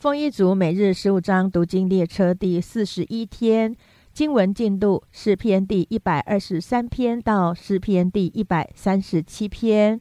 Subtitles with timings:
[0.00, 3.76] 丰一族每日十五章读经列车第四十一天
[4.14, 10.00] 经文进度：诗篇第一百二十三篇到诗篇第一百三十七篇。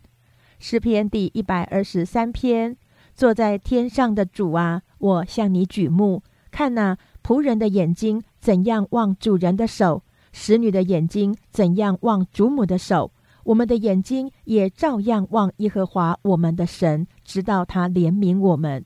[0.58, 2.78] 诗篇第一百二十三篇：
[3.14, 13.12] 坐在天上的主啊，我向你举目，看那仆人的眼睛怎样望主人的手，使女的眼睛怎样望主母的手，
[13.44, 18.86] 我们的眼睛也照样望耶和华我们的神，直到他怜悯我们。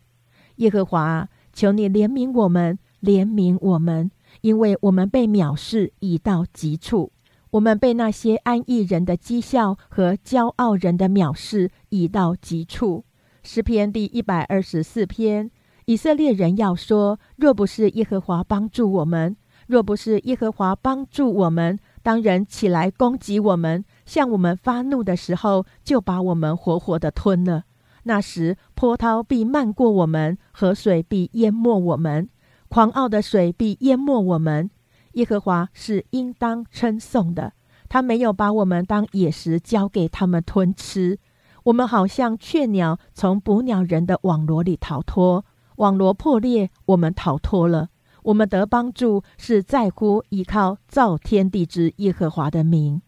[0.58, 4.12] 耶和华，求你怜悯我们，怜悯我们，
[4.42, 7.12] 因为我们被藐视已到极处，
[7.52, 13.06] 我们被那些安逸人的讥笑和骄傲人的藐视已到极处。
[13.44, 15.52] 诗篇第一百二十四篇，
[15.86, 19.36] 以色列人要说：若不是耶和华帮助我们，
[19.68, 27.64] 若不是耶和华帮助我们，当人起来攻击我们，向我们发怒的时候，就把我们活活的吞了。
[28.04, 32.30] 那时，波涛必漫过我们，河水必淹没我们，
[32.68, 34.70] 狂傲的水必淹没我们。
[35.14, 37.54] 耶和华是应当称颂的，
[37.88, 41.18] 他没有把我们当野食交给他们吞吃。
[41.64, 45.46] 我们好像雀鸟从捕鸟人的网罗里逃脱，
[45.78, 47.90] 网罗破裂，我们逃脱了。
[48.24, 53.02] 我们得帮助是在乎依靠造天地之耶和华的名。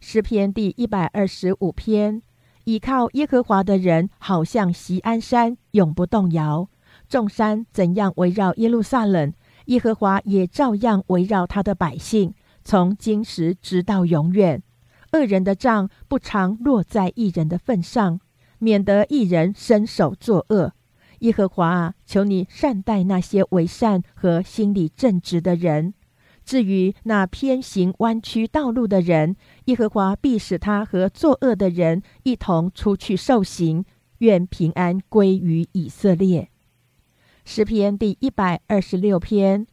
[0.00, 2.22] 诗篇第一百二十五篇。
[2.64, 6.68] 倚靠耶和华的人，好像锡安山，永不动摇。
[7.08, 9.32] 众山怎样围绕耶路撒冷，
[9.66, 12.32] 耶和华也照样围绕他的百姓，
[12.64, 14.62] 从今时直到永远。
[15.12, 18.20] 恶人的账不常落在一人的份上，
[18.58, 20.72] 免得一人伸手作恶。
[21.18, 25.94] 耶和华啊，求你善待那些为善和心里正直的人。
[26.44, 33.84] 至于那偏行弯曲道路的人，耶和华必使他和作恶的人一同出去受刑。
[34.18, 36.48] 愿平安归于以色列。
[37.44, 39.66] 诗篇第一百二十六篇：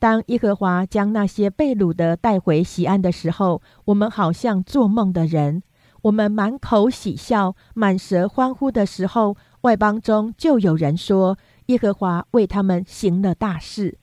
[0.00, 5.62] 当耶和华将那些被掳的带回西安的时候，我们好像做梦的人。
[6.02, 13.98] 我们满口喜笑，满舌欢呼的时候，外邦中就有人说：耶和华为他们行了大事。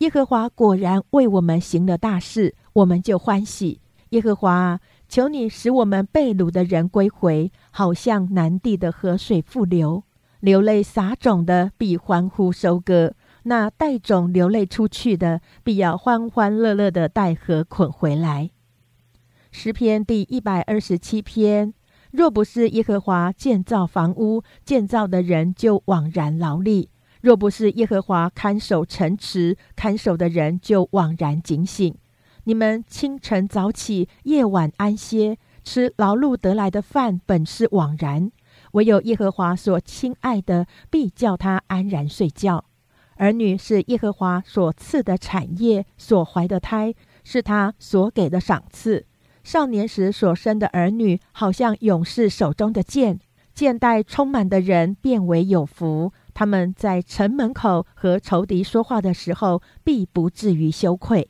[0.00, 3.82] 耶和华果然为我们行了大事，我们就欢喜。
[4.10, 4.80] 耶和华，
[5.10, 10.02] 求你使我们被掳的人归回，好像南地的河水复流。
[10.40, 13.12] 流泪撒种的必欢呼收割，
[13.42, 18.48] 那带种流泪出去的，必要欢欢乐乐的带禾捆回来。
[19.50, 21.74] 诗篇第一百二十七篇：
[22.10, 26.88] 若不是耶和华建造房屋，建造的人就枉然劳力。
[27.20, 31.94] 若不是耶和华看守城池，看守的人就枉然警醒。
[32.44, 38.30] 你们清晨早起，夜晚安歇，吃劳碌得来的饭，本是枉然。
[38.72, 42.64] 唯有耶和华所亲爱的，必叫他安然睡觉。
[43.16, 49.04] 儿女是耶和华所赐的产业，所怀的胎是他所给的赏赐。
[49.44, 53.20] 少年时所生的儿女，好像勇士手中的剑，
[53.54, 56.12] 剑带充满的人，变为有福。
[56.40, 61.28] 他们在城门口和仇敌说话的时候，必不至于羞愧。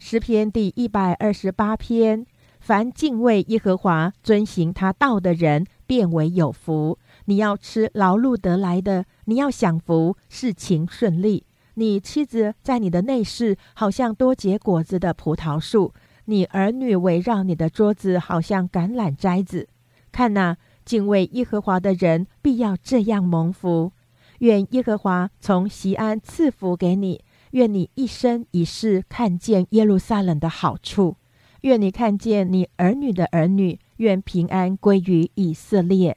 [0.00, 2.26] 诗篇第一百二十八篇：
[2.58, 6.98] 凡敬畏耶和华、遵行他道的人，变为有福。
[7.26, 11.46] 你要吃劳碌得来的，你要享福，事情顺利。
[11.74, 15.92] 你妻子在你的内室，好像多结果子的葡萄树；
[16.24, 19.68] 你儿女围绕你的桌子，好像橄榄摘子。
[20.10, 20.56] 看哪！
[20.84, 23.92] 敬畏耶和华的人必要这样蒙福。
[24.38, 27.22] 愿耶和华从西安赐福给你。
[27.52, 31.16] 愿你一生一世看见耶路撒冷的好处。
[31.62, 33.78] 愿你看见你儿女的儿女。
[33.98, 36.16] 愿平安归于以色列。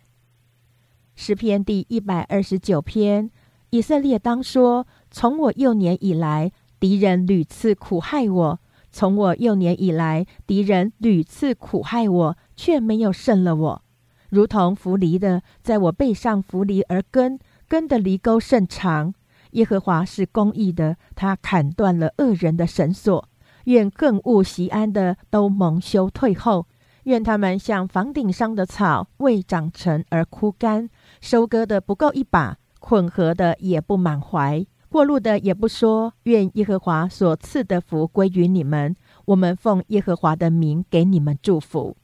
[1.16, 3.30] 诗篇第一百二十九篇：
[3.70, 8.60] 以色列当说：从我幼年以来，敌人屡次苦害我；
[8.92, 13.84] 从我幼年以来，敌人屡次苦害我，却没有胜了我。
[14.30, 19.14] 如同扶犁的，在我背上扶犁而根，根的犁沟甚长。
[19.52, 23.28] 耶和华是公义的，他砍断了恶人的绳索。
[23.64, 26.68] 愿更恶习安的都蒙羞退后。
[27.04, 30.90] 愿他们像房顶上的草，未长成而枯干，
[31.22, 36.14] 收割的不够一把，捆合的也不满怀，过路的也不说。
[36.24, 38.94] 愿耶和华所赐的福归于你们。
[39.26, 41.96] 我们奉耶和华的名给你们祝福。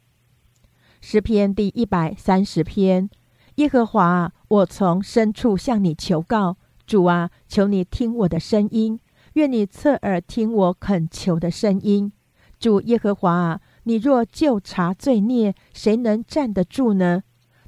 [1.05, 3.09] 诗篇第一百三十篇，
[3.55, 6.55] 耶和华，我从深处向你求告，
[6.87, 8.97] 主啊，求你听我的声音，
[9.33, 12.13] 愿你侧耳听我恳求的声音。
[12.57, 17.23] 主耶和华啊，你若就查罪孽，谁能站得住呢？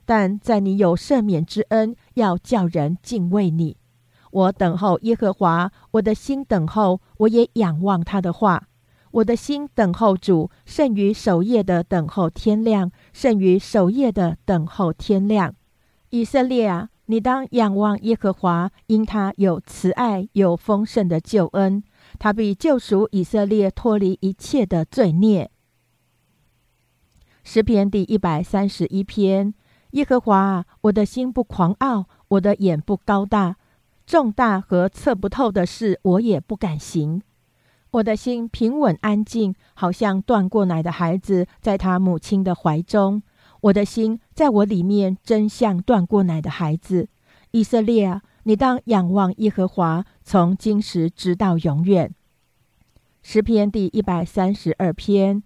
[0.05, 3.75] 但在你有赦免之恩，要叫人敬畏你。
[4.31, 8.69] 我等候耶和华，我的心等候，我也仰望他的话。
[9.15, 15.55] 我的心等候主，胜于守夜的等候天亮，胜于守夜的等候天亮。
[16.09, 21.81] 以色列啊，你当仰望耶和华，因他有慈爱，有丰盛的救恩，
[22.19, 25.49] 他必救赎以色列脱离一切的罪孽。
[27.45, 29.53] 诗篇第一百三十一篇：
[29.91, 33.55] 耶和华，我的心不狂傲，我的眼不高大，
[34.05, 37.21] 重大和测不透的事，我也不敢行。
[37.95, 43.23] 我的心平稳安静，好像断过奶的孩子在他母亲的怀中。
[43.61, 47.07] 我的心在我里面，真像断过奶的孩子。
[47.51, 52.13] 以色列啊，你当仰望耶和华，从今时直到永远。
[53.23, 55.41] 诗篇第一百三十二篇：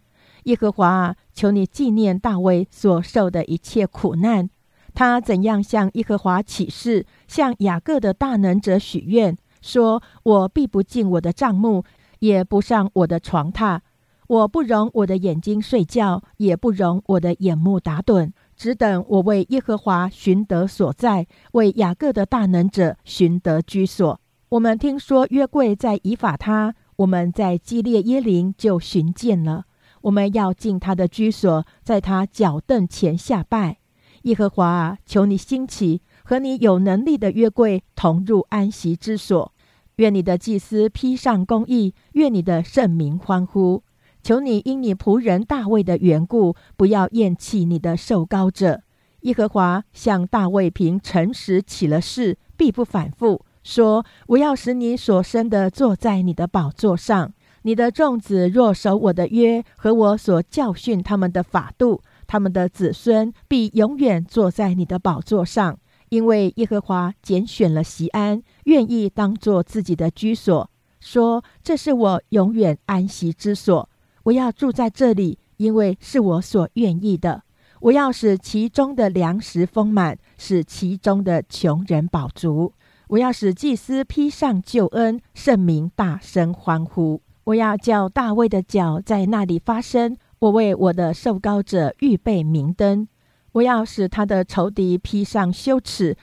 [0.46, 4.50] 耶和华啊，求你纪念大卫所受的一切苦难。
[4.96, 11.84] 他怎样向耶和华起誓，向雅各的大能者许愿，说：“我必不进我的帐幕。”
[12.20, 13.80] 也不上我的床榻，
[14.28, 24.20] 我不容我的眼睛睡觉，也不容我的眼目打盹，只等我为耶和华寻得所在，为雅各的大能者寻得居所。
[24.50, 29.66] 我们听说约柜在以法他，我们在基列耶林就寻见了。
[30.02, 33.78] 我们要进他的居所，在他脚凳前下拜。
[34.24, 39.54] 耶和华啊，求你兴起，和你有能力的约柜同入安息之所。
[40.00, 43.84] 愿你的祭司披上公义，愿你的圣名欢呼。
[44.24, 48.82] 求你因你仆人大卫的缘故，不要厌弃你的受膏者。
[49.22, 57.34] 耶和华向大卫凭诚实起了誓，必不反复，说：我要使你所生的坐在你的宝座上。
[57.64, 65.78] 你的众子若守我的约和我所教训他们的法度，他们的子孙必永远坐在你的宝座上。
[66.10, 70.70] 因为耶和华拣选了西安，愿意当做自己的居所，
[71.00, 73.88] 说：“这是我永远安息之所，
[74.24, 77.44] 我要住在这里，因为是我所愿意的。
[77.82, 82.74] 我要使其中的粮食丰满，使其中的穷人饱足。
[83.08, 87.22] 我要使祭司披上救恩，圣名大声欢呼。
[87.46, 90.18] 我要叫大卫的脚在那里发声。
[90.40, 93.08] 我为我的受膏者预备明灯。”
[93.54, 96.16] 我要使他的仇敌披上羞耻，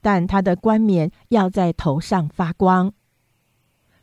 [0.00, 2.92] 但他的冠冕要在头上发光。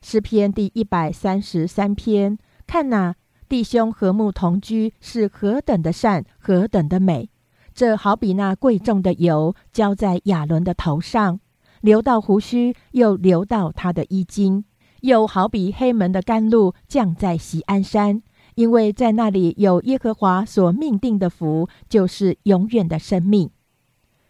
[0.01, 3.15] 诗篇第一百三十三篇，看哪，
[3.47, 7.29] 弟兄和睦同居是何等的善，何等的美！
[7.73, 11.39] 这好比那贵重的油浇在亚伦的头上，
[11.81, 14.63] 流到胡须，又流到他的衣襟；
[15.01, 18.21] 又好比黑门的甘露降在锡安山。
[18.59, 23.49] 因为在那里有耶和华所命定的福，就是永远的生命。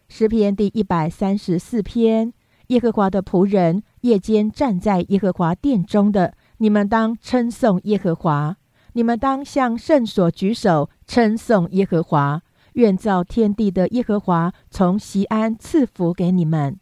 [0.07, 2.31] 诗篇第一百三十四篇：
[2.67, 8.53] 耶和华的仆人夜间站在耶和华殿中的，你们当称颂耶和华；
[8.93, 12.43] 你们当向圣所举手称颂耶和华。
[12.73, 16.79] 愿造天地的耶和华从西安赐福给你们。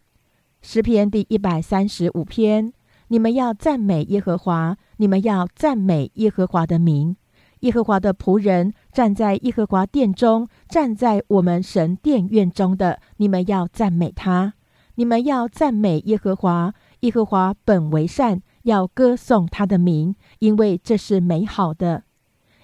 [0.62, 2.74] 诗篇第一百三十五篇：
[3.08, 7.16] 你们要赞美耶和华，你们要赞美耶和华的名。
[7.62, 14.54] 耶和华的仆人站在耶和华殿中，站在我们神殿院中的，你们要赞美他；
[14.96, 16.74] 你们要赞美耶和华。
[17.02, 22.04] 耶和华本为善，要歌颂他的名，因为这是美好的。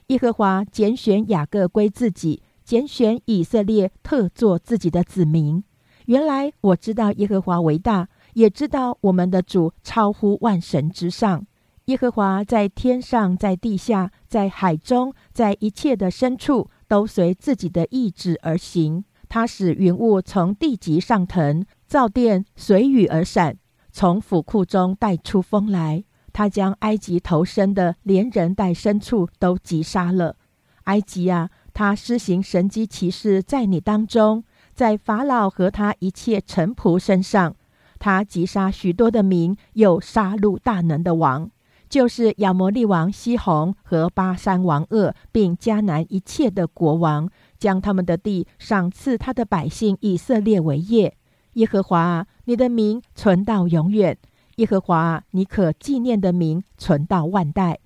[0.08, 5.64] 耶和华拣选雅各归自己，拣选以色列特作自己的子民。
[6.06, 11.46] 原来我知道耶和华为大，也知道我们的主超乎万神之上。
[11.88, 19.04] 耶和华在天上，在地下，在海中，在一切的深处，都随自己的意志而行。
[19.28, 23.58] 他使云雾从地极上腾，造电随雨而闪，
[23.92, 26.06] 从府库中带出风来。
[26.32, 30.38] 他将埃及投生的，连人带牲畜都击杀了。
[30.86, 37.58] 埃及啊，他施行神机骑士在你当中，在法老和他一切臣仆身上，
[38.00, 41.52] 他击杀许多的民，又杀戮大能的王。
[41.94, 51.16] 就是亚摩利王西宏和巴山王鄂，并迦南一切的国王，将他们的地赏赐他的百姓以色列为业。
[51.54, 54.16] 耶和华啊，你的名存到永远；
[54.56, 57.78] 耶和华啊，你可纪念的名存到万代。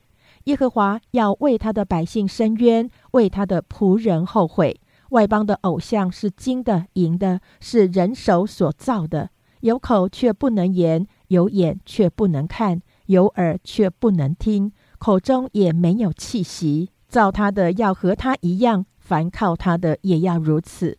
[0.46, 4.80] 耶和华要为他的百姓伸冤，为他的仆人后悔。
[5.10, 12.82] 外邦的偶像是金的、银的，是人手所造的，有口却不能言，有眼却不能看。
[13.08, 16.92] 有耳却不能听，口中也没有气息。
[17.10, 20.98] 造他的要和他一样，凡靠他的也要如此。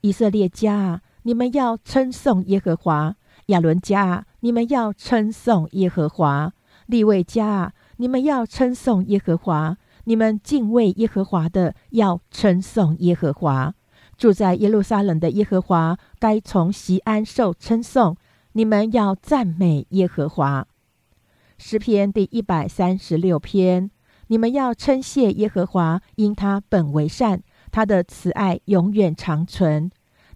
[0.00, 3.14] 以色列家啊，你们要称颂耶和华；
[3.46, 6.50] 亚伦家啊，你们要称颂耶和华；
[6.86, 13.74] 利未家啊，你们要称颂耶和华；你们敬畏耶和华的，要称颂耶和华。
[14.16, 18.16] 住在耶路撒冷的耶和华，该从西安受称颂。
[18.52, 20.66] 你们要赞美耶和华。
[21.64, 23.88] 诗篇第一百三十六篇，
[24.26, 27.40] 你们要称谢耶和华，因他本为善，
[27.70, 29.88] 他的慈爱永远长存。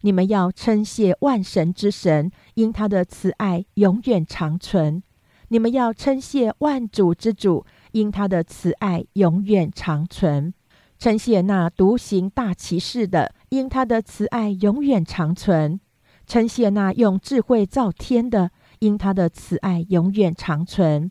[0.02, 5.02] 你们要称谢万神之神，因他的慈爱永远长存。
[5.48, 10.54] 你们要称谢万主之主，因他的慈爱永远长存。
[10.96, 15.80] 称谢那独行大奇事的，因他的慈爱永远长存。
[16.24, 21.10] 称谢那用智慧造天的，因他的慈爱永远长存。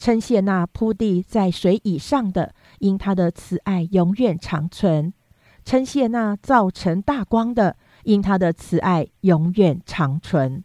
[0.00, 5.12] 称谢那铺地在水以上的，因他的慈爱永远长存；
[5.62, 10.64] 称谢那造成大光的，因他的慈爱永远长存。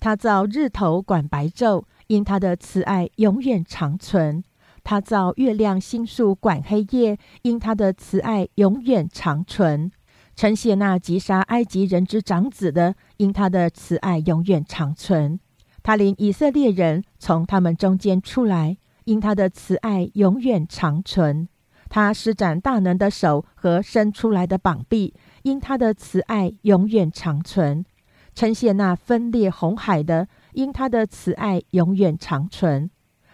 [0.00, 4.42] 他造日头管白昼，因他的慈爱永远长存；
[4.82, 9.92] 他造月亮星宿管黑夜，因他的慈爱永远长存。
[10.34, 15.38] 称谢那击杀埃及人之长子的，因他的慈爱永远长存。
[15.82, 21.48] 他领以色列人从他们中间出来，因他的慈爱永远长存。
[21.88, 27.84] 他施展大能的手和伸出来的膀臂，因他的慈爱永远长存。
[28.32, 32.88] 称谢那分裂红海的，因他的慈爱永远长存。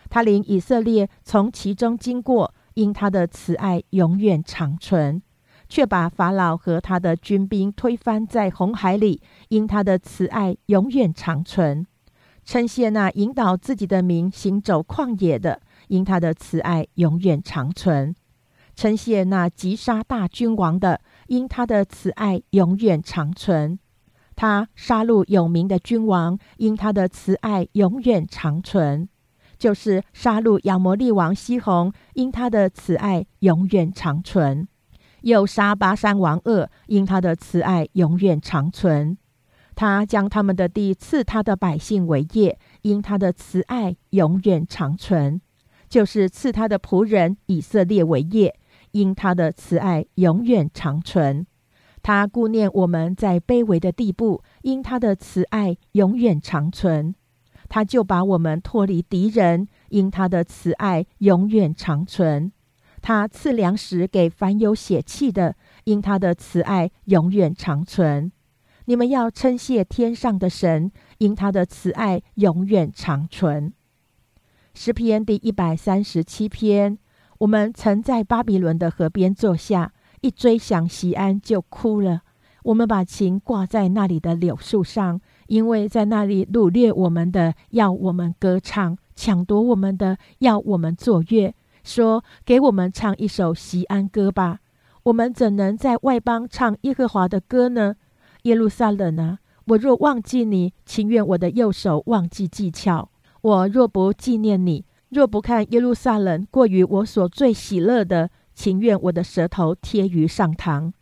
[0.08, 5.20] 他领以色列从其中经过，因他的慈爱永远长存，
[5.68, 11.86] 却把法老和他的军兵推翻在红海里，因他的慈爱永远长存。
[12.46, 18.14] 称谢那引导自己的民行走旷野的，因他的慈爱永远长存；
[18.76, 23.80] 称谢那击杀大君王的，因他的慈爱永远长存。
[24.36, 29.08] 他杀戮有名的君王，因他的慈爱永远长存。
[29.58, 34.68] 就是杀戮亚摩利王西宏，因他的慈爱永远长存；
[35.22, 39.18] 又杀巴山王恶，因他的慈爱永远长存。
[39.76, 45.38] 他将他们的地赐他的百姓为业，因他的慈爱永远长存；
[45.86, 48.58] 就是赐他的仆人以色列为业，
[48.92, 51.46] 因他的慈爱永远长存。
[52.02, 57.14] 他顾念我们在卑微的地步，因他的慈爱永远长存。
[57.68, 62.50] 他就把我们脱离敌人，因他的慈爱永远长存。
[63.02, 65.54] 他赐粮食给凡有血气的，
[65.84, 68.32] 因他的慈爱永远长存。
[68.86, 73.72] 你们要称谢天上的神，因他的慈爱永远长存。
[74.74, 76.98] 诗篇第一百三十七篇。
[77.38, 82.22] 我们曾在巴比伦的河边坐下，一追想西安就哭了。
[82.62, 94.60] 我们把琴挂在那里的柳树上，因为在那里掳掠我们的要我们歌唱，抢夺我们的要我们作乐，说给我们唱一首西安歌吧。
[95.02, 97.96] 我们怎能在外邦唱耶和华的歌呢？
[98.46, 103.08] 耶路撒冷啊，我若忘记你，情愿我的右手忘记技巧；
[103.42, 110.92] 我若不纪念你，若不看耶路撒冷过于我所最喜乐的，情愿我的舌头贴于上膛。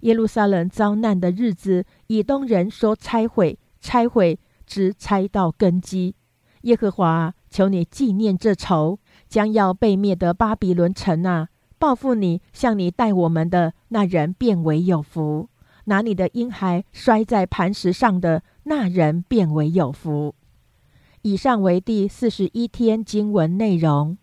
[0.00, 6.16] 耶路撒冷遭难的日子，以东人说拆毁，拆毁，直拆到根基。
[6.62, 11.46] 耶和华，求你纪念这仇，将要被灭的巴比伦城啊，
[11.78, 15.48] 报复你，向你待我们的那人，变为有福。
[15.88, 20.34] 拿你的婴孩摔在磐石上的那人变为有福。
[21.22, 24.16] 以上为第四十一天经文内容。